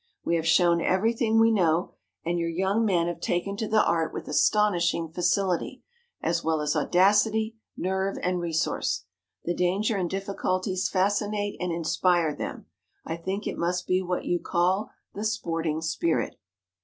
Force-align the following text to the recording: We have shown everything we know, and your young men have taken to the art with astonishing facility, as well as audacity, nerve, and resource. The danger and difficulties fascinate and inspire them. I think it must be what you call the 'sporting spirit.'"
We 0.25 0.35
have 0.35 0.47
shown 0.47 0.81
everything 0.81 1.39
we 1.39 1.51
know, 1.51 1.91
and 2.25 2.39
your 2.39 2.49
young 2.49 2.83
men 2.83 3.05
have 3.05 3.19
taken 3.19 3.55
to 3.57 3.67
the 3.67 3.85
art 3.85 4.11
with 4.15 4.27
astonishing 4.27 5.11
facility, 5.13 5.83
as 6.23 6.43
well 6.43 6.59
as 6.61 6.75
audacity, 6.75 7.57
nerve, 7.77 8.17
and 8.23 8.39
resource. 8.39 9.05
The 9.43 9.53
danger 9.53 9.97
and 9.97 10.09
difficulties 10.09 10.89
fascinate 10.89 11.55
and 11.59 11.71
inspire 11.71 12.33
them. 12.35 12.65
I 13.05 13.15
think 13.15 13.45
it 13.45 13.59
must 13.59 13.85
be 13.85 14.01
what 14.01 14.25
you 14.25 14.39
call 14.39 14.89
the 15.13 15.23
'sporting 15.23 15.81
spirit.'" 15.81 16.35